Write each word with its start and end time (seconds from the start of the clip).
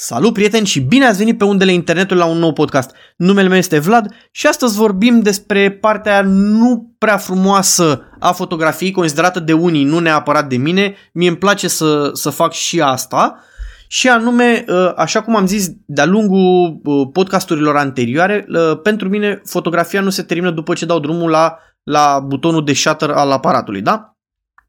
Salut 0.00 0.32
prieteni 0.32 0.66
și 0.66 0.80
bine 0.80 1.06
ați 1.06 1.18
venit 1.18 1.38
pe 1.38 1.44
undele 1.44 1.72
internetului 1.72 2.22
la 2.22 2.28
un 2.28 2.38
nou 2.38 2.52
podcast. 2.52 2.94
Numele 3.16 3.48
meu 3.48 3.58
este 3.58 3.78
Vlad 3.78 4.14
și 4.30 4.46
astăzi 4.46 4.76
vorbim 4.76 5.20
despre 5.20 5.70
partea 5.70 6.22
nu 6.22 6.94
prea 6.98 7.16
frumoasă 7.16 8.02
a 8.18 8.32
fotografiei, 8.32 8.90
considerată 8.90 9.40
de 9.40 9.52
unii, 9.52 9.84
nu 9.84 9.98
neapărat 9.98 10.48
de 10.48 10.56
mine. 10.56 10.94
Mie 11.12 11.28
îmi 11.28 11.36
place 11.36 11.68
să, 11.68 12.10
să 12.12 12.30
fac 12.30 12.52
și 12.52 12.80
asta. 12.80 13.44
Și 13.88 14.08
anume, 14.08 14.64
ă, 14.68 14.94
așa 14.96 15.22
cum 15.22 15.36
am 15.36 15.46
zis 15.46 15.68
de-a 15.86 16.06
lungul 16.06 16.80
ă, 16.86 17.06
podcasturilor 17.06 17.76
anterioare, 17.76 18.46
ă, 18.54 18.74
pentru 18.76 19.08
mine 19.08 19.40
fotografia 19.44 20.00
nu 20.00 20.10
se 20.10 20.22
termină 20.22 20.50
după 20.50 20.74
ce 20.74 20.86
dau 20.86 20.98
drumul 20.98 21.30
la, 21.30 21.58
la 21.82 22.24
butonul 22.26 22.64
de 22.64 22.72
shutter 22.72 23.10
al 23.10 23.30
aparatului, 23.30 23.80
da? 23.80 24.16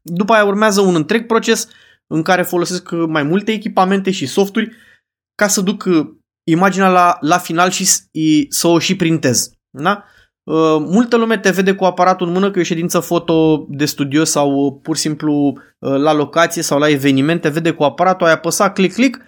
După 0.02 0.32
aia 0.32 0.44
urmează 0.44 0.80
un 0.80 0.94
întreg 0.94 1.26
proces 1.26 1.68
în 2.06 2.22
care 2.22 2.42
folosesc 2.42 2.90
mai 2.90 3.22
multe 3.22 3.52
echipamente 3.52 4.10
și 4.10 4.26
softuri 4.26 4.88
ca 5.40 5.48
să 5.48 5.60
duc 5.60 5.84
uh, 5.84 6.06
imaginea 6.44 6.88
la, 6.88 7.16
la 7.20 7.38
final 7.38 7.70
și 7.70 7.86
să 8.48 8.66
o 8.66 8.78
și 8.78 8.96
printez. 8.96 9.50
Da? 9.70 10.04
Uh, 10.42 10.76
multă 10.78 11.16
lume 11.16 11.38
te 11.38 11.50
vede 11.50 11.74
cu 11.74 11.84
aparatul 11.84 12.26
în 12.26 12.32
mână 12.32 12.50
că 12.50 12.58
e 12.58 12.62
o 12.62 12.64
ședință 12.64 13.00
foto 13.00 13.66
de 13.68 13.84
studio 13.84 14.24
sau 14.24 14.50
uh, 14.50 14.78
pur 14.82 14.96
și 14.96 15.02
simplu 15.02 15.58
la 15.78 16.12
locație 16.12 16.62
sau 16.62 16.78
la 16.78 16.88
eveniment, 16.88 17.40
te 17.40 17.48
vede 17.48 17.70
cu 17.70 17.82
aparatul, 17.82 18.26
ai 18.26 18.32
apăsat 18.32 18.74
click 18.74 18.94
click 18.94 19.20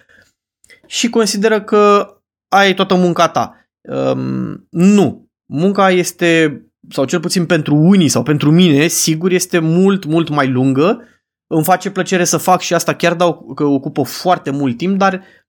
și 0.87 1.09
consideră 1.09 1.61
că 1.61 2.07
ai 2.47 2.73
toată 2.73 2.95
munca 2.95 3.27
ta. 3.27 3.67
Um, 3.81 4.67
nu. 4.69 5.27
Munca 5.45 5.89
este, 5.89 6.61
sau 6.89 7.05
cel 7.05 7.19
puțin 7.19 7.45
pentru 7.45 7.75
unii 7.75 8.07
sau 8.07 8.23
pentru 8.23 8.51
mine, 8.51 8.87
sigur 8.87 9.31
este 9.31 9.59
mult, 9.59 10.05
mult 10.05 10.29
mai 10.29 10.47
lungă. 10.47 11.07
Îmi 11.47 11.63
face 11.63 11.91
plăcere 11.91 12.23
să 12.23 12.37
fac 12.37 12.61
și 12.61 12.73
asta 12.73 12.93
chiar 12.93 13.13
dau 13.13 13.51
că 13.55 13.63
ocupă 13.63 14.03
foarte 14.03 14.49
mult 14.49 14.77
timp, 14.77 14.97
dar 14.97 15.13
Uh, 15.13 15.42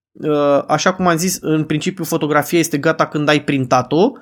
așa 0.66 0.94
cum 0.94 1.06
am 1.06 1.16
zis, 1.16 1.38
în 1.40 1.64
principiu 1.64 2.04
fotografia 2.04 2.58
este 2.58 2.78
gata 2.78 3.06
când 3.06 3.28
ai 3.28 3.44
printat-o 3.44 4.12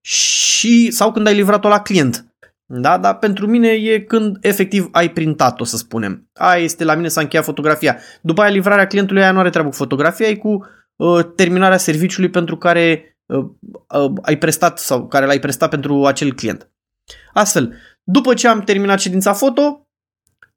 și, 0.00 0.90
sau 0.90 1.12
când 1.12 1.26
ai 1.26 1.34
livrat-o 1.34 1.68
la 1.68 1.80
client. 1.80 2.26
Da? 2.66 2.98
Dar 2.98 3.18
pentru 3.18 3.46
mine 3.46 3.68
e 3.68 4.00
când 4.00 4.36
efectiv 4.40 4.88
ai 4.92 5.10
printat-o, 5.10 5.64
să 5.64 5.76
spunem. 5.76 6.30
Aia 6.32 6.62
este 6.62 6.84
la 6.84 6.94
mine 6.94 7.08
s-a 7.08 7.20
încheiat 7.20 7.44
fotografia. 7.44 7.98
După 8.20 8.40
aia 8.40 8.50
livrarea 8.50 8.86
clientului 8.86 9.22
aia 9.22 9.32
nu 9.32 9.38
are 9.38 9.50
treabă 9.50 9.68
cu 9.68 9.74
fotografia, 9.74 10.28
e 10.28 10.34
cu 10.34 10.66
uh, 10.96 11.24
terminarea 11.36 11.76
serviciului 11.76 12.30
pentru 12.30 12.56
care 12.56 13.16
uh, 13.26 13.44
uh, 13.88 14.12
ai 14.22 14.38
prestat 14.38 14.78
sau 14.78 15.06
care 15.06 15.26
l-ai 15.26 15.38
prestat 15.38 15.70
pentru 15.70 16.04
acel 16.04 16.32
client. 16.32 16.70
Astfel, 17.32 17.74
după 18.02 18.34
ce 18.34 18.48
am 18.48 18.60
terminat 18.60 19.00
ședința 19.00 19.32
foto, 19.32 19.88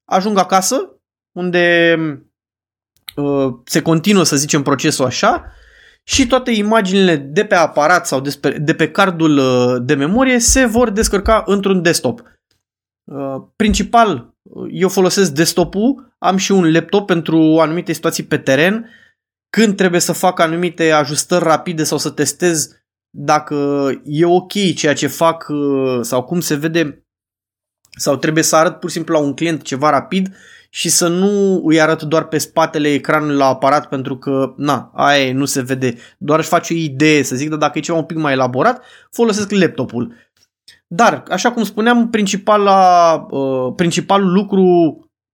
ajung 0.05 0.37
acasă, 0.37 0.99
unde 1.31 1.95
Uh, 1.97 2.19
se 3.65 3.81
continuă, 3.81 4.23
să 4.23 4.35
zicem, 4.35 4.61
procesul 4.61 5.05
așa 5.05 5.53
și 6.03 6.27
toate 6.27 6.51
imaginile 6.51 7.15
de 7.15 7.45
pe 7.45 7.55
aparat 7.55 8.07
sau 8.07 8.21
de 8.57 8.73
pe 8.73 8.91
cardul 8.91 9.37
uh, 9.37 9.81
de 9.81 9.93
memorie 9.93 10.39
se 10.39 10.65
vor 10.65 10.89
descărca 10.89 11.43
într-un 11.45 11.81
desktop. 11.81 12.21
Uh, 13.03 13.35
principal, 13.55 14.33
eu 14.71 14.89
folosesc 14.89 15.31
desktop-ul, 15.31 16.15
am 16.17 16.37
și 16.37 16.51
un 16.51 16.71
laptop 16.71 17.05
pentru 17.05 17.57
anumite 17.59 17.93
situații 17.93 18.23
pe 18.23 18.37
teren, 18.37 18.89
când 19.49 19.75
trebuie 19.75 20.01
să 20.01 20.11
fac 20.11 20.39
anumite 20.39 20.91
ajustări 20.91 21.43
rapide 21.43 21.83
sau 21.83 21.97
să 21.97 22.09
testez 22.09 22.69
dacă 23.09 23.89
e 24.03 24.25
ok 24.25 24.53
ceea 24.75 24.93
ce 24.93 25.07
fac 25.07 25.47
sau 26.01 26.23
cum 26.23 26.39
se 26.39 26.55
vede 26.55 27.05
sau 27.99 28.15
trebuie 28.15 28.43
să 28.43 28.55
arăt 28.55 28.79
pur 28.79 28.89
și 28.89 28.95
simplu 28.95 29.13
la 29.13 29.19
un 29.19 29.33
client 29.33 29.61
ceva 29.61 29.89
rapid 29.89 30.35
și 30.69 30.89
să 30.89 31.07
nu 31.07 31.61
îi 31.65 31.81
arăt 31.81 32.01
doar 32.01 32.27
pe 32.27 32.37
spatele 32.37 32.93
ecranului 32.93 33.35
la 33.35 33.45
aparat 33.45 33.89
pentru 33.89 34.17
că, 34.17 34.53
na, 34.57 34.91
aia 34.95 35.33
nu 35.33 35.45
se 35.45 35.61
vede, 35.61 35.95
doar 36.17 36.39
își 36.39 36.47
face 36.47 36.73
o 36.73 36.77
idee, 36.77 37.23
să 37.23 37.35
zic, 37.35 37.49
dar 37.49 37.57
dacă 37.57 37.77
e 37.77 37.81
ceva 37.81 37.97
un 37.97 38.03
pic 38.03 38.17
mai 38.17 38.33
elaborat, 38.33 38.83
folosesc 39.11 39.51
laptopul. 39.51 40.13
Dar, 40.87 41.23
așa 41.29 41.51
cum 41.51 41.63
spuneam, 41.63 42.09
principala, 42.09 43.13
uh, 43.29 43.73
principalul 43.75 44.31
lucru 44.31 44.61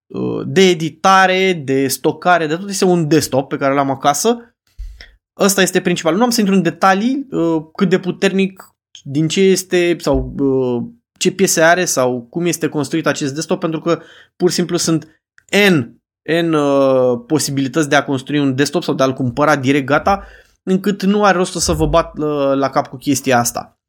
uh, 0.07 0.41
de 0.45 0.61
editare, 0.61 1.61
de 1.65 1.87
stocare, 1.87 2.47
de 2.47 2.55
tot 2.55 2.69
este 2.69 2.85
un 2.85 3.07
desktop 3.07 3.49
pe 3.49 3.57
care 3.57 3.73
l-am 3.73 3.89
acasă. 3.89 4.55
Ăsta 5.39 5.61
este 5.61 5.81
principal. 5.81 6.15
Nu 6.15 6.23
am 6.23 6.29
să 6.29 6.39
intru 6.39 6.55
în 6.55 6.61
detalii 6.61 7.27
uh, 7.31 7.63
cât 7.75 7.89
de 7.89 7.99
puternic 7.99 8.75
din 9.03 9.27
ce 9.27 9.41
este 9.41 9.95
sau 9.99 10.33
uh, 10.39 10.83
ce 11.17 11.31
piese 11.31 11.61
are 11.61 11.85
sau 11.85 12.21
cum 12.29 12.45
este 12.45 12.69
construit 12.69 13.07
acest 13.07 13.33
desktop 13.33 13.59
pentru 13.59 13.79
că 13.79 14.01
pur 14.35 14.49
și 14.49 14.55
simplu 14.55 14.77
sunt 14.77 15.21
N, 15.69 16.01
N 16.41 16.53
uh, 16.53 17.23
posibilități 17.27 17.89
de 17.89 17.95
a 17.95 18.03
construi 18.03 18.39
un 18.39 18.55
desktop 18.55 18.83
sau 18.83 18.93
de 18.93 19.03
a-l 19.03 19.13
cumpăra 19.13 19.55
direct 19.55 19.85
gata, 19.85 20.25
încât 20.63 21.03
nu 21.03 21.23
are 21.23 21.37
rost 21.37 21.53
să 21.53 21.73
vă 21.73 21.85
bat 21.85 22.17
uh, 22.17 22.53
la 22.53 22.69
cap 22.69 22.87
cu 22.87 22.97
chestia 22.97 23.39
asta. 23.39 23.79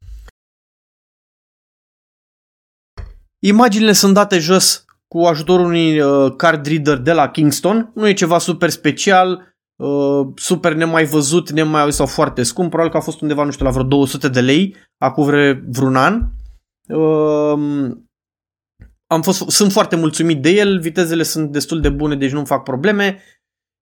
Imaginile 3.39 3.91
sunt 3.91 4.13
date 4.13 4.39
jos 4.39 4.85
cu 5.07 5.19
ajutorul 5.19 5.65
unui 5.65 5.99
uh, 5.99 6.33
card 6.35 6.65
reader 6.65 6.97
de 6.97 7.13
la 7.13 7.29
Kingston. 7.29 7.91
Nu 7.93 8.07
e 8.07 8.13
ceva 8.13 8.37
super 8.37 8.69
special, 8.69 9.55
uh, 9.75 10.27
super 10.35 10.73
nemai 10.73 11.05
văzut, 11.05 11.49
nemai 11.49 11.81
auzit 11.81 11.97
sau 11.97 12.05
foarte 12.05 12.43
scump. 12.43 12.69
Probabil 12.69 12.91
că 12.91 12.97
a 12.97 13.01
fost 13.01 13.21
undeva, 13.21 13.43
nu 13.43 13.51
știu, 13.51 13.65
la 13.65 13.71
vreo 13.71 13.83
200 13.83 14.29
de 14.29 14.41
lei, 14.41 14.75
acum 14.97 15.25
vre, 15.25 15.63
vreun 15.67 15.95
an. 15.95 16.21
Uh, 16.87 17.91
am 19.07 19.21
fost, 19.21 19.49
sunt 19.49 19.71
foarte 19.71 19.95
mulțumit 19.95 20.41
de 20.41 20.49
el, 20.49 20.79
vitezele 20.79 21.23
sunt 21.23 21.51
destul 21.51 21.81
de 21.81 21.89
bune, 21.89 22.15
deci 22.15 22.31
nu 22.31 22.45
fac 22.45 22.63
probleme. 22.63 23.21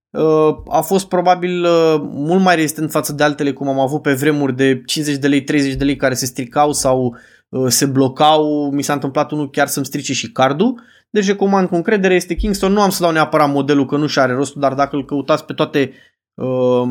Uh, 0.10 0.58
a 0.70 0.82
fost 0.82 1.08
probabil 1.08 1.64
uh, 1.64 1.96
mult 2.02 2.44
mai 2.44 2.56
rezistent 2.56 2.92
față 2.92 3.14
de 3.14 3.24
altele 3.24 3.54
cum 3.54 3.68
am 3.68 3.80
avut 3.80 4.02
pe 4.02 4.14
vremuri 4.14 4.56
de 4.56 4.82
50 4.86 5.18
de 5.18 5.28
lei, 5.28 5.44
30 5.44 5.74
de 5.74 5.84
lei 5.84 5.96
care 5.96 6.14
se 6.14 6.26
stricau 6.26 6.74
sau 6.74 7.18
uh, 7.50 7.66
se 7.68 7.86
blocau. 7.86 8.72
Mi 8.72 8.84
s-a 8.84 8.94
întâmplat 8.94 9.32
unul 9.32 9.50
chiar 9.50 9.68
să-mi 9.68 9.86
strice 9.86 10.14
și 10.14 10.32
cardul. 10.32 10.82
Deci 11.10 11.28
recomand 11.28 11.68
cu 11.68 11.76
încredere, 11.76 12.14
este 12.14 12.36
Kingston. 12.36 12.72
Nu 12.72 12.82
am 12.82 12.90
să 12.90 13.02
dau 13.02 13.12
neapărat 13.12 13.52
modelul 13.52 13.86
că 13.86 13.98
nu 13.98 14.08
și 14.08 14.20
are 14.20 14.34
rostul, 14.34 14.62
dar 14.62 14.74
dacă 14.74 14.96
îl 14.96 15.06
căutați 15.06 15.46
pe 15.46 15.54
toate 15.54 15.92
uh, 16.34 16.88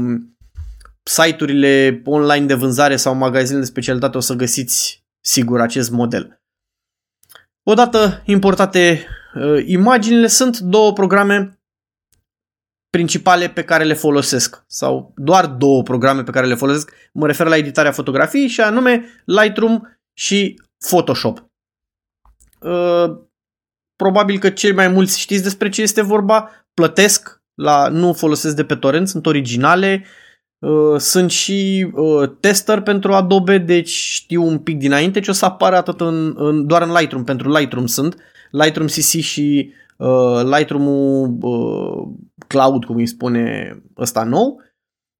site-urile 1.02 2.02
online 2.04 2.46
de 2.46 2.54
vânzare 2.54 2.96
sau 2.96 3.14
magazinele 3.14 3.60
de 3.60 3.70
specialitate 3.70 4.16
o 4.16 4.20
să 4.20 4.34
găsiți 4.34 5.03
sigur 5.26 5.60
acest 5.60 5.90
model. 5.90 6.42
Odată 7.62 8.22
importate 8.24 9.06
uh, 9.34 9.62
imaginile, 9.66 10.26
sunt 10.26 10.58
două 10.58 10.92
programe 10.92 11.58
principale 12.90 13.48
pe 13.48 13.64
care 13.64 13.84
le 13.84 13.94
folosesc 13.94 14.64
sau 14.66 15.12
doar 15.16 15.46
două 15.46 15.82
programe 15.82 16.22
pe 16.22 16.30
care 16.30 16.46
le 16.46 16.54
folosesc. 16.54 16.92
Mă 17.12 17.26
refer 17.26 17.46
la 17.46 17.56
editarea 17.56 17.92
fotografiei 17.92 18.48
și 18.48 18.60
anume 18.60 19.04
Lightroom 19.24 19.80
și 20.12 20.62
Photoshop. 20.88 21.44
Uh, 22.60 23.16
probabil 23.96 24.38
că 24.38 24.50
cei 24.50 24.72
mai 24.72 24.88
mulți 24.88 25.20
știți 25.20 25.42
despre 25.42 25.68
ce 25.68 25.82
este 25.82 26.00
vorba, 26.00 26.50
plătesc 26.74 27.42
la 27.54 27.88
nu 27.88 28.12
folosesc 28.12 28.56
de 28.56 28.64
pe 28.64 28.76
torrent, 28.76 29.08
sunt 29.08 29.26
originale, 29.26 30.04
Uh, 30.04 30.23
sunt 30.96 31.30
și 31.30 31.90
uh, 31.94 32.30
tester 32.40 32.80
pentru 32.80 33.12
Adobe, 33.12 33.58
deci 33.58 33.90
știu 33.90 34.42
un 34.42 34.58
pic 34.58 34.78
dinainte 34.78 35.20
ce 35.20 35.30
o 35.30 35.34
să 35.34 35.44
apară 35.44 35.76
atât 35.76 36.00
în, 36.00 36.34
în, 36.36 36.66
doar 36.66 36.82
în 36.82 36.92
Lightroom, 36.92 37.24
pentru 37.24 37.50
Lightroom 37.52 37.86
sunt, 37.86 38.16
Lightroom 38.50 38.86
CC 38.86 39.20
și 39.20 39.72
uh, 39.96 40.42
Lightroom-ul 40.56 41.36
uh, 41.40 42.08
Cloud, 42.46 42.84
cum 42.84 42.96
îi 42.96 43.06
spune 43.06 43.76
ăsta 43.98 44.22
nou. 44.22 44.62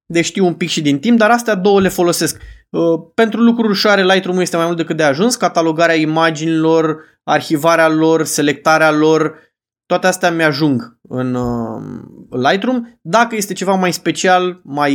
Deci 0.05 0.25
știu 0.25 0.45
un 0.45 0.53
pic 0.53 0.69
și 0.69 0.81
din 0.81 0.99
timp, 0.99 1.17
dar 1.17 1.29
astea 1.29 1.55
două 1.55 1.81
le 1.81 1.87
folosesc. 1.87 2.41
Uh, 2.69 2.99
pentru 3.13 3.41
lucruri 3.41 3.69
ușoare 3.71 4.03
Lightroom 4.03 4.39
este 4.39 4.55
mai 4.55 4.65
mult 4.65 4.77
decât 4.77 4.97
de 4.97 5.03
ajuns, 5.03 5.35
catalogarea 5.35 5.95
imaginilor, 5.95 6.97
arhivarea 7.23 7.89
lor, 7.89 8.23
selectarea 8.23 8.91
lor, 8.91 9.44
toate 9.85 10.07
astea 10.07 10.31
mi-ajung 10.31 10.99
în 11.01 11.33
uh, 11.33 11.81
Lightroom. 12.29 12.97
Dacă 13.01 13.35
este 13.35 13.53
ceva 13.53 13.73
mai 13.73 13.93
special, 13.93 14.61
mai 14.63 14.93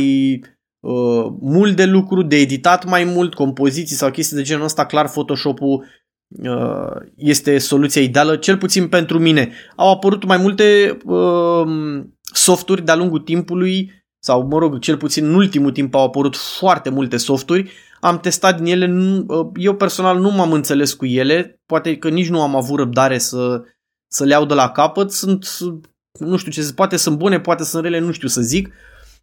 uh, 0.79 1.25
mult 1.39 1.75
de 1.75 1.85
lucru, 1.85 2.21
de 2.21 2.35
editat 2.35 2.85
mai 2.85 3.03
mult, 3.03 3.33
compoziții 3.33 3.95
sau 3.95 4.11
chestii 4.11 4.37
de 4.37 4.43
genul 4.43 4.63
ăsta, 4.63 4.85
clar 4.85 5.09
Photoshop-ul 5.09 5.85
uh, 6.43 6.95
este 7.15 7.57
soluția 7.57 8.01
ideală, 8.01 8.35
cel 8.35 8.57
puțin 8.57 8.87
pentru 8.87 9.19
mine. 9.19 9.51
Au 9.75 9.91
apărut 9.91 10.25
mai 10.25 10.37
multe 10.37 10.97
uh, 11.05 12.03
softuri 12.33 12.85
de-a 12.85 12.95
lungul 12.95 13.19
timpului, 13.19 13.91
sau 14.23 14.47
mă 14.47 14.57
rog, 14.57 14.79
cel 14.79 14.97
puțin 14.97 15.25
în 15.25 15.33
ultimul 15.33 15.71
timp 15.71 15.95
au 15.95 16.03
apărut 16.03 16.35
foarte 16.35 16.89
multe 16.89 17.17
softuri. 17.17 17.71
Am 17.99 18.19
testat 18.19 18.61
din 18.61 18.71
ele, 18.73 18.93
uh, 19.27 19.47
eu 19.55 19.75
personal 19.75 20.19
nu 20.19 20.31
m-am 20.31 20.51
înțeles 20.51 20.93
cu 20.93 21.05
ele, 21.05 21.61
poate 21.65 21.97
că 21.97 22.09
nici 22.09 22.29
nu 22.29 22.41
am 22.41 22.55
avut 22.55 22.77
răbdare 22.77 23.17
să 23.17 23.61
să 24.13 24.23
le 24.23 24.31
iau 24.31 24.45
de 24.45 24.53
la 24.53 24.69
capăt. 24.69 25.11
Sunt, 25.11 25.47
nu 26.19 26.37
știu 26.37 26.51
ce, 26.51 26.73
poate 26.73 26.97
sunt 26.97 27.17
bune, 27.17 27.39
poate 27.39 27.63
sunt 27.63 27.83
rele, 27.83 27.99
nu 27.99 28.11
știu 28.11 28.27
să 28.27 28.41
zic. 28.41 28.73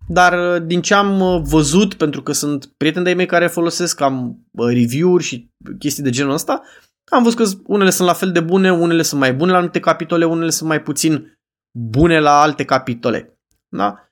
Dar 0.08 0.55
uh, 0.55 0.67
din 0.67 0.82
ce 0.82 0.94
am 0.94 1.20
uh, 1.20 1.43
văzut, 1.44 1.94
pentru 1.94 2.23
că 2.23 2.32
sunt 2.32 2.67
prieteni 2.76 3.05
de 3.05 3.12
mei 3.12 3.26
care 3.26 3.46
folosesc, 3.46 4.00
am 4.00 4.38
uh, 4.50 4.67
review-uri 4.67 5.25
și 5.25 5.50
chestii 5.79 6.02
de 6.02 6.11
genul 6.11 6.32
ăsta, 6.32 6.62
am 7.11 7.23
văzut 7.23 7.38
că 7.38 7.50
unele 7.67 7.90
sunt 7.90 8.08
la 8.08 8.14
fel 8.14 8.32
de 8.32 8.40
bune, 8.40 8.73
unele 8.73 9.02
sunt 9.02 9.20
mai 9.20 9.35
bune 9.35 9.50
la 9.50 9.56
anumite 9.56 9.81
capitole, 9.81 10.25
unele 10.25 10.50
sunt 10.50 10.69
mai 10.69 10.82
puțin 10.82 11.38
bune 11.79 12.20
la 12.20 12.40
alte 12.40 12.64
capitole. 12.64 13.38
Da? 13.69 14.02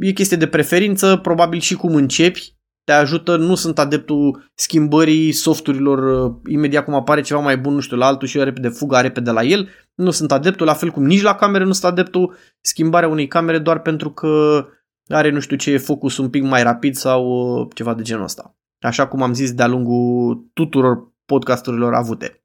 e 0.00 0.12
chestie 0.12 0.36
de 0.36 0.46
preferință, 0.46 1.16
probabil 1.16 1.60
și 1.60 1.74
cum 1.74 1.94
începi, 1.94 2.56
te 2.84 2.92
ajută, 2.92 3.36
nu 3.36 3.54
sunt 3.54 3.78
adeptul 3.78 4.50
schimbării 4.54 5.32
softurilor 5.32 6.32
imediat 6.46 6.84
cum 6.84 6.94
apare 6.94 7.20
ceva 7.20 7.40
mai 7.40 7.58
bun, 7.58 7.74
nu 7.74 7.80
știu, 7.80 7.96
la 7.96 8.06
altul 8.06 8.28
și 8.28 8.38
eu 8.38 8.44
repede 8.44 8.68
fuga 8.68 9.00
repede 9.00 9.30
la 9.30 9.42
el. 9.42 9.68
Nu 9.96 10.10
sunt 10.10 10.32
adeptul, 10.32 10.66
la 10.66 10.74
fel 10.74 10.90
cum 10.90 11.04
nici 11.04 11.22
la 11.22 11.34
camere 11.34 11.64
nu 11.64 11.72
sunt 11.72 11.92
adeptul 11.92 12.36
schimbarea 12.60 13.08
unei 13.08 13.26
camere 13.26 13.58
doar 13.58 13.80
pentru 13.80 14.10
că 14.10 14.64
are 15.08 15.30
nu 15.30 15.40
știu 15.40 15.56
ce 15.56 15.76
focus 15.76 16.16
un 16.16 16.30
pic 16.30 16.42
mai 16.42 16.62
rapid 16.62 16.94
sau 16.94 17.70
ceva 17.74 17.94
de 17.94 18.02
genul 18.02 18.24
ăsta. 18.24 18.56
Așa 18.80 19.06
cum 19.06 19.22
am 19.22 19.34
zis 19.34 19.52
de-a 19.52 19.66
lungul 19.66 20.46
tuturor 20.52 21.12
podcasturilor 21.26 21.94
avute. 21.94 22.44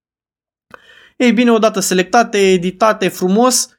Ei 1.18 1.32
bine, 1.32 1.52
odată 1.52 1.80
selectate, 1.80 2.52
editate, 2.52 3.08
frumos, 3.08 3.70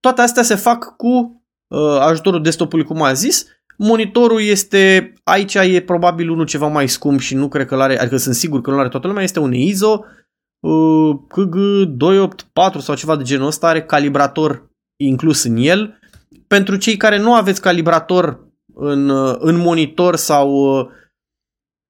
toate 0.00 0.20
astea 0.20 0.42
se 0.42 0.54
fac 0.54 0.96
cu 0.96 1.42
uh, 1.68 1.98
ajutorul 2.00 2.42
desktopului, 2.42 2.84
cum 2.84 3.02
am 3.02 3.14
zis. 3.14 3.46
Monitorul 3.76 4.42
este, 4.42 5.12
aici 5.24 5.54
e 5.54 5.82
probabil 5.86 6.30
unul 6.30 6.46
ceva 6.46 6.66
mai 6.66 6.88
scump 6.88 7.20
și 7.20 7.34
nu 7.34 7.48
cred 7.48 7.66
că 7.66 7.76
l-are, 7.76 7.98
adică 7.98 8.16
sunt 8.16 8.34
sigur 8.34 8.60
că 8.60 8.70
nu 8.70 8.76
l-are 8.76 8.88
toată 8.88 9.06
lumea, 9.06 9.22
este 9.22 9.38
un 9.38 9.52
ISO 9.52 9.98
uh, 9.98 10.21
KG284 11.36 12.78
sau 12.78 12.94
ceva 12.94 13.16
de 13.16 13.22
genul 13.22 13.46
ăsta, 13.46 13.68
are 13.68 13.82
calibrator 13.82 14.70
inclus 14.96 15.44
în 15.44 15.56
el. 15.56 15.98
Pentru 16.46 16.76
cei 16.76 16.96
care 16.96 17.18
nu 17.18 17.34
aveți 17.34 17.60
calibrator 17.60 18.50
în, 18.74 19.08
uh, 19.08 19.36
în 19.38 19.56
monitor 19.56 20.16
sau 20.16 20.50
uh, 20.50 20.86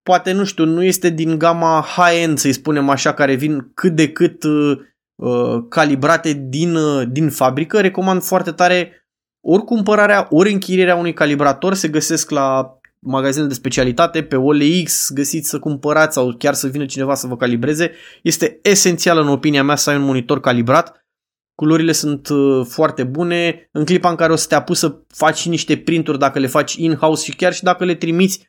poate, 0.03 0.33
nu 0.33 0.45
știu, 0.45 0.65
nu 0.65 0.83
este 0.83 1.09
din 1.09 1.39
gama 1.39 1.85
high-end, 1.97 2.39
să-i 2.39 2.53
spunem 2.53 2.89
așa, 2.89 3.15
care 3.15 3.35
vin 3.35 3.71
cât 3.75 3.95
de 3.95 4.13
cât 4.13 4.43
uh, 4.43 4.79
uh, 5.15 5.65
calibrate 5.69 6.33
din, 6.33 6.75
uh, 6.75 7.07
din 7.09 7.31
fabrică, 7.31 7.81
recomand 7.81 8.23
foarte 8.23 8.53
tare 8.53 9.07
ori 9.45 9.65
cumpărarea, 9.65 10.27
ori 10.31 10.53
închirierea 10.53 10.97
unui 10.97 11.13
calibrator 11.13 11.75
se 11.75 11.89
găsesc 11.89 12.31
la 12.31 12.77
magazine 13.05 13.47
de 13.47 13.55
specialitate, 13.55 14.23
pe 14.23 14.37
OLX 14.37 15.11
găsiți 15.13 15.49
să 15.49 15.59
cumpărați 15.59 16.15
sau 16.15 16.35
chiar 16.39 16.55
să 16.55 16.69
vină 16.69 16.87
cineva 16.87 17.15
să 17.15 17.27
vă 17.27 17.37
calibreze. 17.37 17.93
Este 18.23 18.59
esențial 18.63 19.19
în 19.19 19.29
opinia 19.29 19.63
mea 19.63 19.77
să 19.77 19.91
ai 19.91 19.97
un 19.97 20.03
monitor 20.03 20.41
calibrat. 20.41 21.07
Culorile 21.55 21.93
sunt 21.93 22.29
uh, 22.29 22.67
foarte 22.69 23.05
bune. 23.05 23.69
În 23.73 23.85
clipa 23.85 24.11
în 24.11 24.17
care 24.17 24.33
o 24.33 24.37
să 24.37 24.47
te 24.47 24.55
apuci 24.55 24.77
să 24.77 24.97
faci 25.09 25.47
niște 25.47 25.77
printuri 25.77 26.19
dacă 26.19 26.39
le 26.39 26.47
faci 26.47 26.75
in-house 26.75 27.25
și 27.25 27.37
chiar 27.37 27.53
și 27.53 27.63
dacă 27.63 27.85
le 27.85 27.95
trimiți 27.95 28.47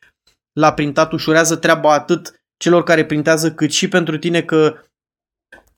la 0.54 0.74
printat 0.74 1.12
ușurează 1.12 1.56
treaba 1.56 1.94
atât 1.94 2.44
celor 2.58 2.84
care 2.84 3.06
printează 3.06 3.52
cât 3.54 3.72
și 3.72 3.88
pentru 3.88 4.18
tine 4.18 4.42
că 4.42 4.76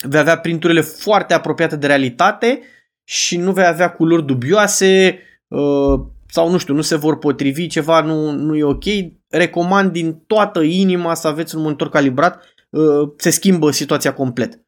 vei 0.08 0.20
avea 0.20 0.40
printurile 0.40 0.82
foarte 0.82 1.34
apropiate 1.34 1.76
de 1.76 1.88
realitate 1.88 2.62
și 3.04 3.38
nu 3.38 3.52
vei 3.52 3.66
avea 3.66 3.92
culori 3.92 4.26
dubioase 4.26 5.20
uh, 5.48 6.00
sau 6.36 6.50
nu 6.50 6.58
știu, 6.58 6.74
nu 6.74 6.82
se 6.82 6.96
vor 6.96 7.18
potrivi, 7.18 7.68
ceva 7.68 8.02
nu, 8.02 8.32
nu 8.32 8.56
e 8.56 8.64
ok. 8.64 8.84
Recomand 9.28 9.92
din 9.92 10.24
toată 10.28 10.62
inima 10.62 11.14
să 11.14 11.28
aveți 11.28 11.56
un 11.56 11.62
monitor 11.62 11.90
calibrat, 11.90 12.44
uh, 12.70 13.10
se 13.18 13.30
schimbă 13.30 13.72
situația 13.72 14.14
complet. 14.14 14.60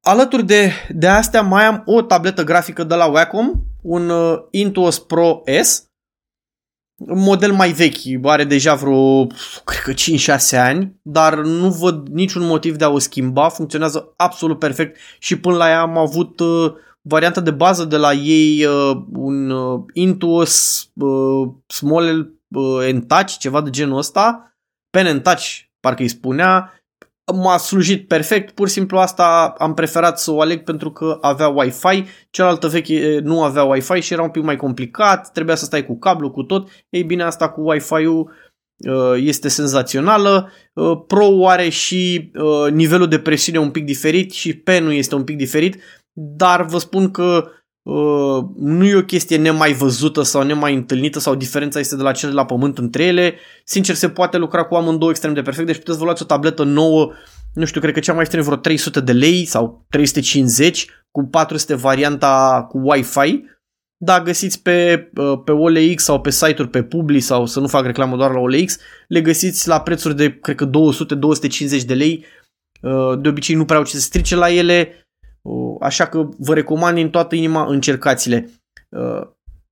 Alături 0.00 0.44
de, 0.44 0.70
de 0.88 1.06
astea 1.06 1.42
mai 1.42 1.64
am 1.64 1.82
o 1.86 2.02
tabletă 2.02 2.44
grafică 2.44 2.84
de 2.84 2.94
la 2.94 3.06
Wacom, 3.06 3.52
un 3.82 4.08
uh, 4.08 4.38
Intuos 4.50 4.98
Pro 4.98 5.42
S, 5.62 5.84
un 6.96 7.22
model 7.22 7.52
mai 7.52 7.70
vechi, 7.70 8.24
are 8.24 8.44
deja 8.44 8.74
vreo, 8.74 9.26
cred 9.64 9.82
că 9.82 9.92
5-6 10.56 10.58
ani, 10.58 11.00
dar 11.02 11.38
nu 11.38 11.70
văd 11.70 12.08
niciun 12.08 12.46
motiv 12.46 12.76
de 12.76 12.84
a 12.84 12.88
o 12.88 12.98
schimba, 12.98 13.48
funcționează 13.48 14.12
absolut 14.16 14.58
perfect 14.58 14.98
și 15.18 15.38
până 15.38 15.56
la 15.56 15.68
ea 15.68 15.80
am 15.80 15.98
avut 15.98 16.40
uh, 16.40 16.72
varianta 17.08 17.40
de 17.40 17.50
bază 17.50 17.84
de 17.84 17.96
la 17.96 18.12
ei, 18.12 18.64
uh, 18.64 19.02
un 19.12 19.50
uh, 19.50 19.80
Intuos 19.92 20.86
uh, 20.94 21.48
Small 21.66 22.32
uh, 22.48 22.96
Touch, 23.06 23.36
ceva 23.38 23.60
de 23.60 23.70
genul 23.70 23.98
ăsta, 23.98 24.56
Pen 24.90 25.20
Touch, 25.20 25.58
parcă 25.80 26.02
îi 26.02 26.08
spunea, 26.08 26.72
m-a 27.34 27.56
slujit 27.56 28.08
perfect, 28.08 28.54
pur 28.54 28.66
și 28.66 28.72
simplu 28.72 28.98
asta 28.98 29.54
am 29.58 29.74
preferat 29.74 30.18
să 30.18 30.30
o 30.30 30.40
aleg 30.40 30.62
pentru 30.62 30.90
că 30.90 31.18
avea 31.20 31.48
Wi-Fi, 31.48 32.04
cealaltă 32.30 32.68
veche 32.68 33.18
nu 33.22 33.42
avea 33.42 33.64
Wi-Fi 33.64 34.00
și 34.00 34.12
era 34.12 34.22
un 34.22 34.30
pic 34.30 34.42
mai 34.42 34.56
complicat, 34.56 35.32
trebuia 35.32 35.54
să 35.54 35.64
stai 35.64 35.86
cu 35.86 35.98
cablu, 35.98 36.30
cu 36.30 36.42
tot. 36.42 36.68
Ei 36.88 37.02
bine, 37.02 37.22
asta 37.22 37.48
cu 37.48 37.60
Wi-Fi-ul 37.60 38.30
este 39.16 39.48
senzațională. 39.48 40.50
Pro 41.06 41.48
are 41.48 41.68
și 41.68 42.32
nivelul 42.70 43.08
de 43.08 43.18
presiune 43.18 43.58
un 43.58 43.70
pic 43.70 43.84
diferit 43.84 44.32
și 44.32 44.56
penul 44.56 44.92
este 44.92 45.14
un 45.14 45.24
pic 45.24 45.36
diferit, 45.36 45.82
dar 46.20 46.64
vă 46.64 46.78
spun 46.78 47.10
că 47.10 47.50
Uh, 47.88 48.44
nu 48.56 48.84
e 48.84 48.96
o 48.96 49.02
chestie 49.02 49.36
nemai 49.36 49.72
văzută 49.72 50.22
sau 50.22 50.42
nemai 50.42 50.74
întâlnită 50.74 51.18
sau 51.18 51.34
diferența 51.34 51.78
este 51.78 51.96
de 51.96 52.02
la 52.02 52.12
cel 52.12 52.28
de 52.28 52.34
la 52.34 52.44
pământ 52.44 52.78
între 52.78 53.04
ele. 53.04 53.34
Sincer, 53.64 53.94
se 53.94 54.08
poate 54.08 54.36
lucra 54.36 54.64
cu 54.64 54.74
amândouă 54.74 55.10
extrem 55.10 55.34
de 55.34 55.42
perfect, 55.42 55.66
deci 55.66 55.76
puteți 55.76 55.98
vă 55.98 56.04
luați 56.04 56.22
o 56.22 56.26
tabletă 56.26 56.62
nouă, 56.62 57.12
nu 57.54 57.64
știu, 57.64 57.80
cred 57.80 57.92
că 57.94 58.00
cea 58.00 58.12
mai 58.12 58.20
ieftină 58.20 58.42
vreo 58.42 58.56
300 58.56 59.00
de 59.00 59.12
lei 59.12 59.44
sau 59.44 59.86
350, 59.88 60.86
cu 61.10 61.24
400 61.24 61.74
varianta 61.74 62.66
cu 62.68 62.78
Wi-Fi. 62.78 63.44
Da, 63.96 64.22
găsiți 64.22 64.62
pe, 64.62 65.10
uh, 65.16 65.40
pe 65.44 65.52
OLX 65.52 66.02
sau 66.02 66.20
pe 66.20 66.30
site-uri 66.30 66.70
pe 66.70 66.82
Publi 66.82 67.20
sau 67.20 67.46
să 67.46 67.60
nu 67.60 67.66
fac 67.66 67.84
reclamă 67.84 68.16
doar 68.16 68.30
la 68.30 68.38
OLX, 68.38 68.78
le 69.06 69.20
găsiți 69.20 69.68
la 69.68 69.80
prețuri 69.80 70.16
de, 70.16 70.38
cred 70.38 70.56
că 70.56 70.70
200-250 71.80 71.84
de 71.86 71.94
lei. 71.94 72.24
Uh, 72.82 73.20
de 73.20 73.28
obicei 73.28 73.54
nu 73.54 73.64
prea 73.64 73.78
au 73.78 73.84
ce 73.84 73.96
să 73.96 74.00
strice 74.00 74.36
la 74.36 74.52
ele 74.52 75.07
Așa 75.80 76.06
că 76.06 76.28
vă 76.38 76.54
recomand 76.54 76.94
din 76.94 77.10
toată 77.10 77.34
inima 77.34 77.66
încercați-le. 77.66 78.50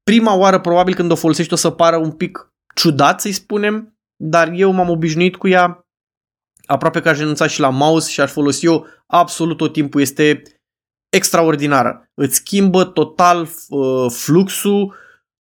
Prima 0.02 0.34
oară 0.34 0.60
probabil 0.60 0.94
când 0.94 1.10
o 1.10 1.14
folosești 1.14 1.52
o 1.52 1.56
să 1.56 1.70
pară 1.70 1.96
un 1.96 2.10
pic 2.10 2.52
ciudat 2.74 3.20
să-i 3.20 3.32
spunem, 3.32 3.98
dar 4.16 4.52
eu 4.54 4.70
m-am 4.72 4.88
obișnuit 4.88 5.36
cu 5.36 5.48
ea 5.48 5.86
aproape 6.66 7.00
că 7.00 7.08
aș 7.08 7.18
renunța 7.18 7.46
și 7.46 7.60
la 7.60 7.68
mouse 7.68 8.10
și 8.10 8.20
aș 8.20 8.30
folosi 8.30 8.66
eu 8.66 8.86
absolut 9.06 9.56
tot 9.56 9.72
timpul. 9.72 10.00
Este 10.00 10.42
extraordinară. 11.08 12.10
Îți 12.14 12.34
schimbă 12.34 12.84
total 12.84 13.48
fluxul, 14.08 14.94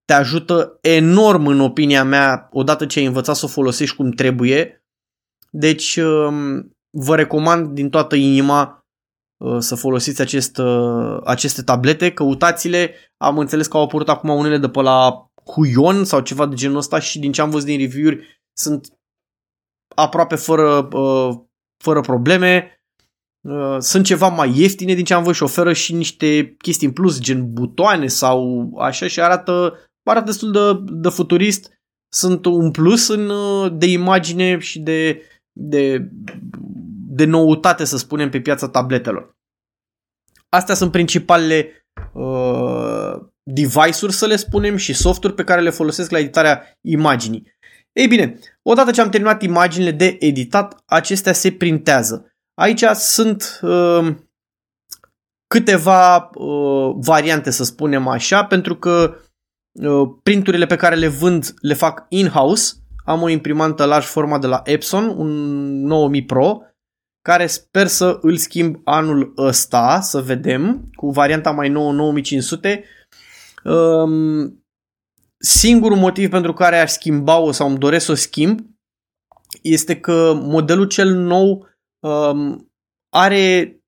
te 0.05 0.13
ajută 0.13 0.77
enorm 0.81 1.47
în 1.47 1.59
opinia 1.59 2.03
mea 2.03 2.49
odată 2.51 2.85
ce 2.85 2.99
ai 2.99 3.05
învățat 3.05 3.35
să 3.35 3.45
o 3.45 3.49
folosești 3.49 3.95
cum 3.95 4.11
trebuie. 4.11 4.83
Deci 5.49 5.99
vă 6.89 7.15
recomand 7.15 7.67
din 7.67 7.89
toată 7.89 8.15
inima 8.15 8.79
Uh, 8.79 8.84
să 9.57 9.75
folosiți 9.75 10.21
acest, 10.21 10.57
uh, 10.57 11.17
aceste 11.23 11.61
tablete, 11.61 12.11
căutați-le, 12.11 12.93
am 13.17 13.37
înțeles 13.37 13.67
că 13.67 13.77
au 13.77 13.83
apărut 13.83 14.09
acum 14.09 14.29
unele 14.29 14.57
de 14.57 14.69
pe 14.69 14.81
la 14.81 15.29
Huion 15.53 16.03
sau 16.03 16.19
ceva 16.19 16.45
de 16.45 16.55
genul 16.55 16.77
ăsta 16.77 16.99
și 16.99 17.19
din 17.19 17.31
ce 17.31 17.41
am 17.41 17.49
văzut 17.49 17.67
din 17.67 17.79
review-uri 17.79 18.43
sunt 18.57 18.87
aproape 19.95 20.35
fără, 20.35 20.87
uh, 20.91 21.35
fără 21.83 22.01
probleme. 22.01 22.69
Sunt 23.79 24.05
ceva 24.05 24.27
mai 24.27 24.59
ieftine 24.59 24.93
din 24.93 25.03
ce 25.03 25.13
am 25.13 25.19
văzut 25.19 25.35
și 25.35 25.43
oferă 25.43 25.73
și 25.73 25.93
niște 25.93 26.55
chestii 26.57 26.87
în 26.87 26.93
plus, 26.93 27.19
gen 27.19 27.53
butoane 27.53 28.07
sau 28.07 28.69
așa 28.79 29.07
și 29.07 29.21
arată, 29.21 29.73
arată 30.03 30.25
destul 30.25 30.51
de, 30.51 30.91
de 31.01 31.09
futurist. 31.09 31.71
Sunt 32.13 32.45
un 32.45 32.71
plus 32.71 33.07
în, 33.07 33.31
de 33.77 33.85
imagine 33.85 34.59
și 34.59 34.79
de, 34.79 35.21
de 35.51 36.09
de 37.15 37.25
noutate, 37.25 37.83
să 37.83 37.97
spunem, 37.97 38.29
pe 38.29 38.41
piața 38.41 38.69
tabletelor. 38.69 39.34
Astea 40.55 40.75
sunt 40.75 40.91
principalele 40.91 41.87
uh, 42.13 43.13
device-uri, 43.43 44.13
să 44.13 44.25
le 44.25 44.35
spunem, 44.35 44.75
și 44.75 44.93
softuri 44.93 45.33
pe 45.33 45.43
care 45.43 45.61
le 45.61 45.69
folosesc 45.69 46.11
la 46.11 46.19
editarea 46.19 46.77
imaginii. 46.81 47.53
Ei 47.91 48.07
bine, 48.07 48.39
odată 48.61 48.91
ce 48.91 49.01
am 49.01 49.09
terminat 49.09 49.41
imaginile 49.41 49.91
de 49.91 50.17
editat, 50.19 50.83
acestea 50.85 51.33
se 51.33 51.51
printează. 51.51 52.35
Aici 52.53 52.83
sunt 52.93 53.59
uh, 53.61 54.15
câteva 55.47 56.29
uh, 56.33 56.95
variante, 56.95 57.49
să 57.49 57.63
spunem 57.63 58.07
așa, 58.07 58.45
pentru 58.45 58.75
că 58.75 59.15
uh, 59.71 60.09
printurile 60.23 60.65
pe 60.65 60.75
care 60.75 60.95
le 60.95 61.07
vând 61.07 61.53
le 61.61 61.73
fac 61.73 62.05
in-house. 62.09 62.73
Am 63.05 63.21
o 63.21 63.29
imprimantă 63.29 63.85
large 63.85 64.07
format 64.07 64.41
de 64.41 64.47
la 64.47 64.61
Epson, 64.63 65.07
un 65.07 65.29
9000 65.85 66.25
Pro, 66.25 66.61
care 67.25 67.45
sper 67.45 67.87
să 67.87 68.17
îl 68.21 68.37
schimb 68.37 68.81
anul 68.83 69.33
ăsta, 69.37 69.99
să 70.01 70.21
vedem, 70.21 70.89
cu 70.95 71.09
varianta 71.09 71.51
mai 71.51 71.69
nouă 71.69 71.91
9500. 71.91 72.83
Um, 73.63 74.63
singurul 75.37 75.97
motiv 75.97 76.29
pentru 76.29 76.53
care 76.53 76.79
aș 76.79 76.89
schimba-o 76.89 77.51
sau 77.51 77.67
îmi 77.67 77.77
doresc 77.77 78.05
să 78.05 78.11
o 78.11 78.15
schimb 78.15 78.59
este 79.61 79.99
că 79.99 80.33
modelul 80.35 80.85
cel 80.85 81.13
nou 81.13 81.67
um, 81.99 82.71
are 83.09 83.79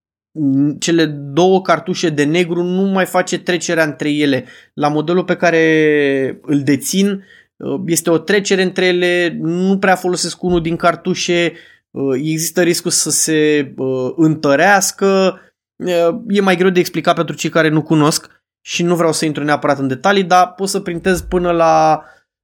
cele 0.79 1.05
două 1.05 1.61
cartușe 1.61 2.09
de 2.09 2.23
negru, 2.23 2.63
nu 2.63 2.81
mai 2.81 3.05
face 3.05 3.39
trecerea 3.39 3.83
între 3.83 4.11
ele. 4.11 4.45
La 4.73 4.87
modelul 4.87 5.23
pe 5.23 5.35
care 5.35 6.39
îl 6.41 6.63
dețin 6.63 7.23
uh, 7.55 7.81
este 7.85 8.09
o 8.09 8.17
trecere 8.17 8.61
între 8.61 8.85
ele, 8.85 9.37
nu 9.41 9.77
prea 9.77 9.95
folosesc 9.95 10.43
unul 10.43 10.61
din 10.61 10.75
cartușe, 10.75 11.53
Uh, 11.53 11.76
există 12.13 12.61
riscul 12.61 12.91
să 12.91 13.09
se 13.09 13.73
uh, 13.77 14.11
întărească, 14.15 15.39
uh, 15.75 16.19
e 16.27 16.41
mai 16.41 16.55
greu 16.55 16.69
de 16.69 16.79
explicat 16.79 17.15
pentru 17.15 17.35
cei 17.35 17.49
care 17.49 17.69
nu 17.69 17.81
cunosc 17.81 18.29
și 18.61 18.83
nu 18.83 18.95
vreau 18.95 19.13
să 19.13 19.25
intru 19.25 19.43
neapărat 19.43 19.79
în 19.79 19.87
detalii, 19.87 20.23
dar 20.23 20.53
pot 20.53 20.69
să 20.69 20.79
printez 20.79 21.21
până 21.21 21.51
la 21.51 22.03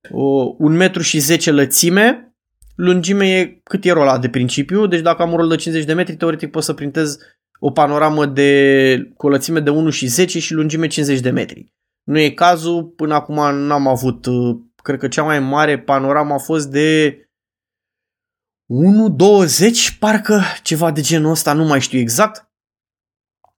uh, 0.10 0.56
1 0.58 0.76
metru 0.76 1.02
și 1.02 1.20
10 1.20 1.52
lățime. 1.52 2.36
Lungime 2.76 3.40
e 3.40 3.60
cât 3.64 3.86
e 3.86 3.92
rola 3.92 4.18
de 4.18 4.30
principiu, 4.30 4.88
deci 4.88 5.02
dacă 5.02 5.22
am 5.22 5.32
un 5.32 5.38
rol 5.38 5.48
de 5.48 5.56
50 5.56 5.86
de 5.86 5.94
metri, 5.94 6.16
teoretic 6.16 6.52
pot 6.52 6.64
să 6.64 6.74
printez 6.74 7.18
o 7.60 7.72
panoramă 7.72 8.26
de, 8.26 9.12
cu 9.18 9.26
o 9.26 9.30
lățime 9.30 9.60
de 9.60 9.70
1 9.70 9.90
și 9.90 10.08
10 10.08 10.40
și 10.40 10.54
lungime 10.54 10.88
50 10.88 11.20
de 11.20 11.30
metri. 11.30 11.74
Nu 12.04 12.20
e 12.20 12.30
cazul, 12.30 12.84
până 12.84 13.14
acum 13.14 13.56
n-am 13.56 13.88
avut, 13.88 14.26
uh, 14.26 14.56
cred 14.76 15.00
că 15.00 15.08
cea 15.08 15.24
mai 15.24 15.40
mare 15.40 15.80
panoramă 15.80 16.34
a 16.34 16.38
fost 16.38 16.70
de 16.70 17.18
1,20, 18.74 19.98
parcă 20.00 20.42
ceva 20.64 20.92
de 20.92 21.02
genul 21.02 21.32
ăsta, 21.32 21.54
nu 21.54 21.64
mai 21.64 21.82
știu 21.82 22.00
exact. 22.00 22.52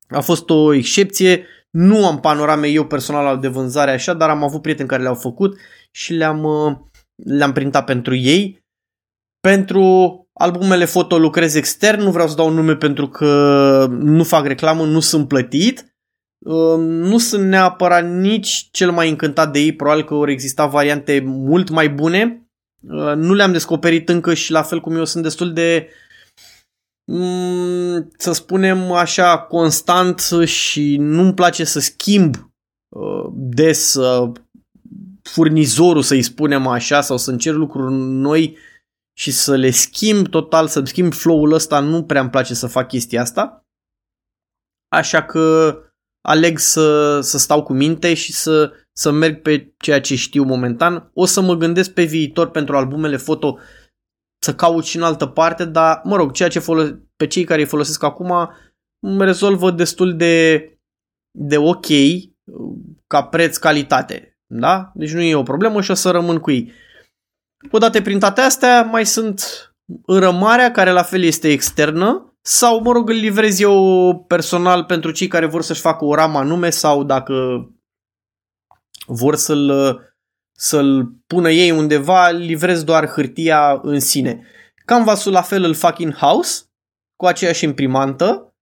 A 0.09 0.21
fost 0.21 0.49
o 0.49 0.73
excepție, 0.73 1.45
nu 1.69 2.07
am 2.07 2.19
panorame 2.19 2.67
eu 2.67 2.87
personal 2.87 3.39
de 3.39 3.47
vânzare 3.47 3.91
așa, 3.91 4.13
dar 4.13 4.29
am 4.29 4.43
avut 4.43 4.61
prieteni 4.61 4.87
care 4.87 5.01
le-au 5.01 5.15
făcut 5.15 5.57
și 5.91 6.13
le-am, 6.13 6.43
uh, 6.43 6.77
le-am 7.15 7.51
printat 7.51 7.85
pentru 7.85 8.15
ei. 8.15 8.63
Pentru 9.39 9.83
albumele 10.33 10.85
foto 10.85 11.17
lucrez 11.17 11.55
extern, 11.55 12.01
nu 12.01 12.11
vreau 12.11 12.27
să 12.27 12.35
dau 12.35 12.49
nume 12.49 12.75
pentru 12.75 13.07
că 13.07 13.87
nu 13.89 14.23
fac 14.23 14.45
reclamă, 14.45 14.85
nu 14.85 14.99
sunt 14.99 15.27
plătit. 15.27 15.95
Uh, 16.45 16.77
nu 16.77 17.17
sunt 17.17 17.43
neapărat 17.43 18.09
nici 18.09 18.67
cel 18.71 18.91
mai 18.91 19.09
încântat 19.09 19.51
de 19.51 19.59
ei, 19.59 19.75
probabil 19.75 20.03
că 20.03 20.13
vor 20.13 20.27
exista 20.27 20.65
variante 20.65 21.21
mult 21.25 21.69
mai 21.69 21.89
bune. 21.89 22.44
Uh, 22.89 23.13
nu 23.15 23.33
le-am 23.33 23.51
descoperit 23.51 24.09
încă 24.09 24.33
și 24.33 24.51
la 24.51 24.61
fel 24.61 24.79
cum 24.79 24.95
eu 24.95 25.05
sunt 25.05 25.23
destul 25.23 25.53
de 25.53 25.89
mm, 27.11 28.11
să 28.17 28.31
spunem 28.31 28.91
așa 28.91 29.37
constant 29.37 30.19
și 30.45 30.97
nu-mi 30.97 31.33
place 31.33 31.63
să 31.63 31.79
schimb 31.79 32.35
uh, 32.95 33.25
des 33.33 33.97
furnizorul, 35.21 36.01
să-i 36.01 36.21
spunem 36.21 36.67
așa, 36.67 37.01
sau 37.01 37.17
să 37.17 37.31
încerc 37.31 37.57
lucruri 37.57 37.93
noi 37.95 38.57
și 39.17 39.31
să 39.31 39.55
le 39.55 39.69
schimb 39.69 40.27
total, 40.27 40.67
să 40.67 40.81
schimb 40.85 41.13
flow-ul 41.13 41.51
ăsta, 41.53 41.79
nu 41.79 42.03
prea 42.03 42.21
îmi 42.21 42.29
place 42.29 42.53
să 42.53 42.67
fac 42.67 42.87
chestia 42.87 43.21
asta. 43.21 43.65
Așa 44.87 45.23
că 45.23 45.77
aleg 46.25 46.57
să, 46.57 47.19
să 47.21 47.37
stau 47.37 47.63
cu 47.63 47.73
minte 47.73 48.13
și 48.13 48.33
să, 48.33 48.71
să 48.91 49.11
merg 49.11 49.41
pe 49.41 49.73
ceea 49.77 50.01
ce 50.01 50.15
știu 50.15 50.43
momentan. 50.43 51.09
O 51.13 51.25
să 51.25 51.41
mă 51.41 51.55
gândesc 51.55 51.93
pe 51.93 52.03
viitor 52.03 52.49
pentru 52.49 52.77
albumele 52.77 53.17
foto 53.17 53.57
să 54.43 54.55
caut 54.55 54.85
și 54.85 54.97
în 54.97 55.03
altă 55.03 55.25
parte, 55.25 55.65
dar 55.65 56.01
mă 56.03 56.15
rog, 56.15 56.31
ceea 56.31 56.49
ce 56.49 56.59
folos- 56.59 56.93
pe 57.15 57.27
cei 57.27 57.43
care 57.43 57.61
îi 57.61 57.67
folosesc 57.67 58.03
acum 58.03 58.49
îmi 58.99 59.23
rezolvă 59.23 59.71
destul 59.71 60.15
de, 60.15 60.69
de 61.37 61.57
ok 61.57 61.87
ca 63.07 63.23
preț-calitate. 63.23 64.39
Da? 64.45 64.91
Deci 64.93 65.13
nu 65.13 65.21
e 65.21 65.35
o 65.35 65.43
problemă 65.43 65.81
și 65.81 65.91
o 65.91 65.93
să 65.93 66.11
rămân 66.11 66.37
cu 66.37 66.51
ei. 66.51 66.71
Odată 67.71 68.01
printate 68.01 68.41
astea, 68.41 68.81
mai 68.81 69.05
sunt 69.05 69.43
înrămarea, 70.05 70.71
care 70.71 70.91
la 70.91 71.03
fel 71.03 71.21
este 71.21 71.51
externă, 71.51 72.34
sau, 72.47 72.81
mă 72.81 72.91
rog, 72.91 73.09
îl 73.09 73.15
livrez 73.15 73.59
eu 73.59 74.25
personal 74.27 74.83
pentru 74.83 75.11
cei 75.11 75.27
care 75.27 75.45
vor 75.45 75.61
să-și 75.61 75.81
facă 75.81 76.05
o 76.05 76.15
ramă 76.15 76.37
anume 76.37 76.69
sau 76.69 77.03
dacă 77.03 77.33
vor 79.05 79.35
să-l, 79.35 79.99
să-l 80.51 81.15
pună 81.27 81.51
ei 81.51 81.71
undeva, 81.71 82.29
livrez 82.29 82.83
doar 82.83 83.07
hârtia 83.07 83.79
în 83.81 83.99
sine. 83.99 84.45
Canvasul 84.85 85.31
la 85.31 85.41
fel 85.41 85.63
îl 85.63 85.73
fac 85.73 85.99
in-house, 85.99 86.63
cu 87.15 87.25
aceeași 87.25 87.63
imprimantă. 87.63 88.55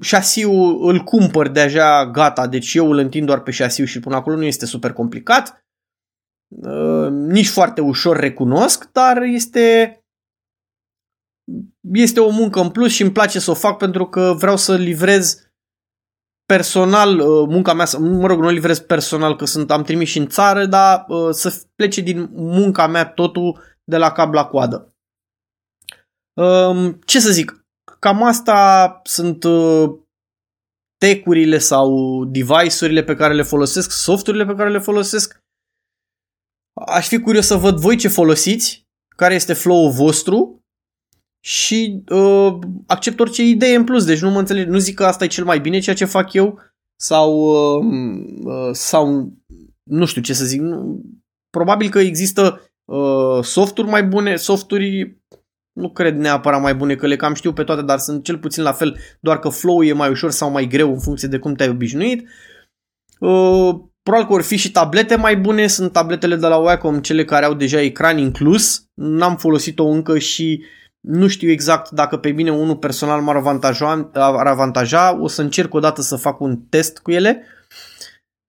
Șasiul 0.00 0.88
îl 0.88 0.98
cumpăr 0.98 1.48
deja 1.48 2.06
gata, 2.06 2.46
deci 2.46 2.74
eu 2.74 2.90
îl 2.90 2.98
întind 2.98 3.26
doar 3.26 3.40
pe 3.40 3.50
șasiu 3.50 3.84
și 3.84 4.00
până 4.00 4.16
acolo 4.16 4.36
nu 4.36 4.44
este 4.44 4.66
super 4.66 4.92
complicat. 4.92 5.64
Uh, 6.48 7.08
nici 7.10 7.48
foarte 7.48 7.80
ușor 7.80 8.16
recunosc, 8.16 8.90
dar 8.92 9.22
este 9.22 9.94
este 11.92 12.20
o 12.20 12.30
muncă 12.30 12.60
în 12.60 12.70
plus 12.70 12.92
și 12.92 13.02
îmi 13.02 13.12
place 13.12 13.38
să 13.38 13.50
o 13.50 13.54
fac 13.54 13.76
pentru 13.76 14.06
că 14.06 14.34
vreau 14.38 14.56
să 14.56 14.76
livrez 14.76 15.50
personal 16.46 17.18
uh, 17.18 17.48
munca 17.48 17.72
mea, 17.72 17.86
mă 17.98 18.26
rog, 18.26 18.40
nu 18.40 18.46
o 18.46 18.50
livrez 18.50 18.78
personal 18.78 19.36
că 19.36 19.44
sunt, 19.44 19.70
am 19.70 19.82
trimis 19.82 20.08
și 20.08 20.18
în 20.18 20.28
țară, 20.28 20.66
dar 20.66 21.04
uh, 21.08 21.30
să 21.30 21.62
plece 21.74 22.00
din 22.00 22.28
munca 22.32 22.86
mea 22.86 23.06
totul 23.06 23.62
de 23.84 23.96
la 23.96 24.12
cap 24.12 24.32
la 24.32 24.46
coadă. 24.46 24.94
Um, 26.40 26.92
ce 26.92 27.20
să 27.20 27.30
zic, 27.30 27.64
cam 27.98 28.22
asta 28.22 29.00
sunt 29.04 29.44
tecurile 30.98 31.58
sau 31.58 32.24
device-urile 32.24 33.04
pe 33.04 33.14
care 33.14 33.34
le 33.34 33.42
folosesc, 33.42 33.90
softurile 33.90 34.44
pe 34.44 34.54
care 34.54 34.70
le 34.70 34.78
folosesc. 34.78 35.42
Aș 36.86 37.08
fi 37.08 37.20
curios 37.20 37.46
să 37.46 37.54
văd 37.54 37.78
voi 37.78 37.96
ce 37.96 38.08
folosiți, 38.08 38.88
care 39.16 39.34
este 39.34 39.52
flow-ul 39.52 39.90
vostru 39.90 40.59
și 41.40 42.02
uh, 42.08 42.58
accept 42.86 43.20
orice 43.20 43.42
idee 43.42 43.74
în 43.74 43.84
plus. 43.84 44.04
Deci 44.04 44.20
nu 44.20 44.30
mă 44.30 44.38
înțeleg, 44.38 44.68
nu 44.68 44.78
zic 44.78 44.94
că 44.94 45.04
asta 45.04 45.24
e 45.24 45.28
cel 45.28 45.44
mai 45.44 45.60
bine 45.60 45.78
ceea 45.78 45.96
ce 45.96 46.04
fac 46.04 46.32
eu 46.32 46.58
sau, 46.96 47.32
uh, 47.34 47.84
uh, 48.44 48.70
sau 48.72 49.32
nu 49.82 50.04
știu 50.04 50.22
ce 50.22 50.32
să 50.32 50.44
zic. 50.44 50.60
Nu, 50.60 51.02
probabil 51.50 51.88
că 51.88 51.98
există 51.98 52.60
uh, 52.84 53.44
softuri 53.44 53.88
mai 53.88 54.04
bune, 54.04 54.36
softuri 54.36 55.18
nu 55.72 55.90
cred 55.90 56.16
neapărat 56.16 56.60
mai 56.60 56.74
bune 56.74 56.94
că 56.94 57.06
le 57.06 57.16
cam 57.16 57.34
știu 57.34 57.52
pe 57.52 57.64
toate, 57.64 57.82
dar 57.82 57.98
sunt 57.98 58.24
cel 58.24 58.38
puțin 58.38 58.62
la 58.62 58.72
fel, 58.72 58.96
doar 59.20 59.38
că 59.38 59.48
flow 59.48 59.82
e 59.82 59.92
mai 59.92 60.10
ușor 60.10 60.30
sau 60.30 60.50
mai 60.50 60.66
greu 60.66 60.92
în 60.92 61.00
funcție 61.00 61.28
de 61.28 61.38
cum 61.38 61.54
te-ai 61.54 61.68
obișnuit. 61.68 62.28
Uh, 63.18 63.74
Probabil 64.02 64.28
că 64.28 64.32
vor 64.32 64.42
fi 64.42 64.56
și 64.56 64.70
tablete 64.70 65.16
mai 65.16 65.36
bune, 65.36 65.66
sunt 65.66 65.92
tabletele 65.92 66.36
de 66.36 66.46
la 66.46 66.56
Wacom, 66.56 67.00
cele 67.00 67.24
care 67.24 67.44
au 67.44 67.54
deja 67.54 67.80
ecran 67.80 68.18
inclus. 68.18 68.84
N-am 68.94 69.36
folosit-o 69.36 69.84
încă 69.84 70.18
și 70.18 70.62
nu 71.00 71.26
știu 71.26 71.50
exact 71.50 71.90
dacă 71.90 72.16
pe 72.16 72.30
mine 72.30 72.52
unul 72.52 72.76
personal 72.76 73.20
m-ar 73.20 73.36
avantaja, 73.36 74.10
ar 74.12 74.46
avantaja. 74.46 75.20
O 75.20 75.28
să 75.28 75.42
încerc 75.42 75.74
o 75.74 75.80
dată 75.80 76.02
să 76.02 76.16
fac 76.16 76.40
un 76.40 76.56
test 76.56 76.98
cu 76.98 77.10
ele. 77.10 77.44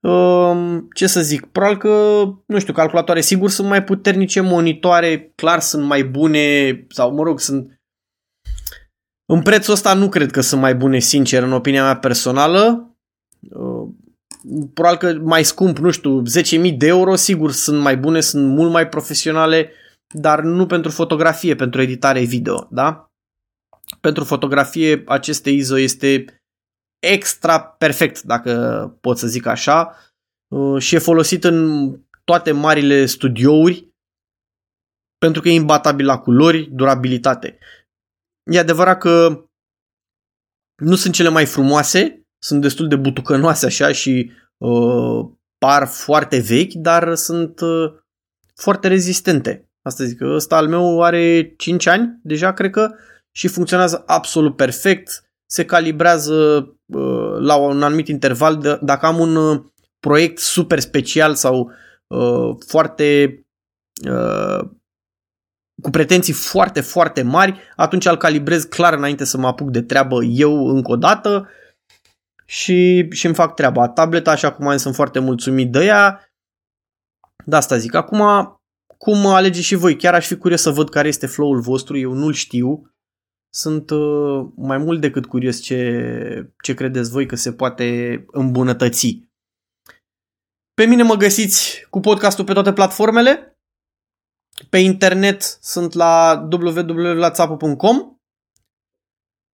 Um, 0.01 0.88
ce 0.93 1.08
să 1.08 1.22
zic, 1.22 1.46
probabil 1.46 1.77
că, 1.77 2.24
nu 2.46 2.60
știu, 2.60 2.74
calculatoare 2.74 3.22
sigur 3.22 3.50
sunt 3.50 3.67
mai 3.67 3.84
puternice, 3.84 4.41
monitoare 4.41 5.31
clar 5.36 5.60
sunt 5.60 5.86
mai 5.86 6.03
bune 6.03 6.86
sau 6.89 7.13
mă 7.13 7.24
rog, 7.24 7.39
sunt 7.39 7.81
în 9.34 9.41
prețul 9.41 9.74
ăsta 9.74 9.93
nu 9.93 10.10
cred 10.10 10.31
că 10.31 10.41
sunt 10.41 10.62
mai 10.62 10.75
bune, 10.75 11.00
sincer, 11.00 11.43
în 11.43 11.51
opinia 11.51 11.84
mea 11.84 11.98
personală. 11.98 12.96
Uh, 13.50 13.89
probabil 14.74 14.98
că 14.98 15.20
mai 15.24 15.43
scump, 15.43 15.77
nu 15.77 15.91
știu, 15.91 16.22
10.000 16.22 16.77
de 16.77 16.88
euro, 16.88 17.15
sigur 17.15 17.51
sunt 17.51 17.81
mai 17.81 17.98
bune, 17.98 18.20
sunt 18.20 18.48
mult 18.48 18.72
mai 18.72 18.88
profesionale, 18.88 19.72
dar 20.12 20.41
nu 20.41 20.65
pentru 20.65 20.91
fotografie, 20.91 21.56
pentru 21.56 21.82
editare 21.82 22.24
video, 22.24 22.68
da? 22.72 23.12
Pentru 24.01 24.24
fotografie 24.24 25.03
aceste 25.06 25.50
ISO 25.50 25.77
este 25.77 26.25
extra 27.00 27.62
perfect, 27.62 28.22
dacă 28.22 28.53
pot 29.01 29.18
să 29.18 29.27
zic 29.27 29.46
așa, 29.46 29.96
uh, 30.48 30.82
și 30.82 30.96
e 30.96 31.00
folosit 31.00 31.44
în 31.44 31.89
toate 32.24 32.51
marile 32.51 33.06
studiouri 33.06 33.91
pentru 35.18 35.41
că 35.41 35.50
e 35.50 35.53
imbatabil 35.53 36.06
la 36.06 36.20
culori, 36.20 36.70
durabilitate. 36.72 37.58
E 38.51 38.60
adevărat 38.60 38.98
că 38.98 39.46
nu 40.75 40.96
sunt 40.96 41.13
cele 41.13 41.30
mai 41.30 41.46
frumoase, 41.46 42.27
sunt 42.38 42.62
destul 42.62 42.88
de 42.88 42.96
butucănoase 42.96 43.65
așa 43.65 43.91
și 43.91 44.32
uh, 44.58 45.30
par 45.58 45.88
foarte 45.88 46.39
vechi, 46.39 46.74
dar 46.74 47.15
sunt 47.15 47.60
uh, 47.60 47.94
foarte 48.56 48.88
rezistente. 48.88 49.71
Asta 49.81 50.03
zic 50.03 50.17
că 50.17 50.25
ăsta 50.25 50.55
al 50.55 50.67
meu 50.67 51.03
are 51.03 51.53
5 51.57 51.85
ani 51.85 52.19
deja, 52.23 52.53
cred 52.53 52.71
că, 52.71 52.91
și 53.31 53.47
funcționează 53.47 54.03
absolut 54.05 54.55
perfect. 54.55 55.31
Se 55.45 55.65
calibrează 55.65 56.33
uh, 56.85 57.35
la 57.39 57.55
un 57.55 57.83
anumit 57.83 58.07
interval. 58.07 58.57
De, 58.57 58.79
dacă 58.81 59.05
am 59.05 59.19
un 59.19 59.35
uh, 59.35 59.61
proiect 60.00 60.38
super 60.38 60.79
special 60.79 61.35
sau 61.35 61.71
uh, 62.07 62.55
foarte 62.67 63.39
uh, 64.09 64.69
cu 65.81 65.89
pretenții 65.89 66.33
foarte, 66.33 66.81
foarte 66.81 67.21
mari, 67.21 67.59
atunci 67.75 68.05
îl 68.05 68.17
calibrez 68.17 68.63
clar 68.63 68.93
înainte 68.93 69.23
să 69.23 69.38
mă 69.38 69.47
apuc 69.47 69.69
de 69.69 69.81
treabă 69.81 70.23
eu 70.23 70.67
încă 70.67 70.91
o 70.91 70.95
dată 70.95 71.50
și, 72.45 73.07
și 73.11 73.25
îmi 73.25 73.35
fac 73.35 73.55
treaba. 73.55 73.89
Tableta, 73.89 74.31
așa 74.31 74.51
cum 74.51 74.67
am 74.67 74.77
sunt 74.77 74.95
foarte 74.95 75.19
mulțumit 75.19 75.71
de 75.71 75.85
ea. 75.85 76.31
De 77.45 77.55
asta 77.55 77.77
zic. 77.77 77.93
Acum, 77.93 78.21
cum 79.03 79.25
alegeți 79.25 79.65
și 79.65 79.75
voi? 79.75 79.96
Chiar 79.96 80.13
aș 80.13 80.27
fi 80.27 80.38
curios 80.38 80.62
să 80.62 80.70
văd 80.70 80.89
care 80.89 81.08
este 81.08 81.27
flow-ul 81.27 81.60
vostru, 81.60 81.98
eu 81.98 82.13
nu-l 82.13 82.34
știu. 82.34 82.91
Sunt 83.53 83.89
uh, 83.89 84.48
mai 84.55 84.77
mult 84.77 85.01
decât 85.01 85.25
curios 85.25 85.60
ce, 85.60 86.53
ce 86.63 86.74
credeți 86.74 87.12
voi 87.12 87.25
că 87.25 87.36
se 87.36 87.53
poate 87.53 87.86
îmbunătăți. 88.27 89.29
Pe 90.74 90.86
mine 90.86 91.03
mă 91.03 91.15
găsiți 91.15 91.88
cu 91.89 92.00
podcastul 92.00 92.46
pe 92.46 92.53
toate 92.53 92.74
platformele. 92.74 93.60
Pe 94.70 94.77
internet 94.77 95.41
sunt 95.62 95.93
la 95.93 96.48
www.țapu.com. 96.51 98.17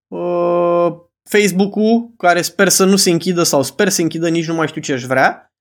Uh, 0.08 0.96
Facebook-ul, 1.30 2.13
care 2.18 2.42
sper 2.42 2.70
să 2.70 2.86
nu 2.86 2.96
se 2.96 3.10
închidă 3.10 3.44
sau 3.44 3.63
sper 3.63 3.89
să 3.89 4.01
închidă, 4.01 4.30
nici 4.30 4.48
nu 4.48 4.54
mai 4.54 4.68
știu 4.68 4.82
ce 4.82 4.94
aș 4.94 5.04
vrea. 5.04 5.51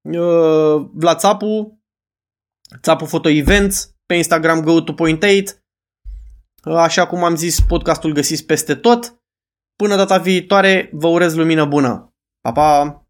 Uh, 0.00 0.88
Vlad 0.92 1.18
Țapu, 2.68 2.80
Țapu 2.82 3.04
Photo 3.04 3.28
Events, 3.28 3.94
pe 4.06 4.14
Instagram 4.14 4.60
go 4.60 4.80
to 4.80 4.92
point 4.92 5.22
8. 5.22 5.62
Uh, 6.64 6.74
așa 6.74 7.06
cum 7.06 7.24
am 7.24 7.36
zis, 7.36 7.60
podcastul 7.60 8.12
găsiți 8.12 8.44
peste 8.44 8.74
tot. 8.74 9.18
Până 9.76 9.96
data 9.96 10.18
viitoare, 10.18 10.90
vă 10.92 11.06
urez 11.06 11.34
lumină 11.34 11.64
bună. 11.64 12.14
Pa, 12.40 12.52
pa! 12.52 13.03